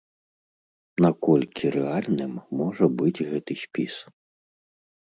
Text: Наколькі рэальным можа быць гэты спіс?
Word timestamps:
Наколькі 1.05 1.71
рэальным 1.77 2.33
можа 2.63 2.85
быць 3.03 3.17
гэты 3.29 3.53
спіс? 3.67 3.95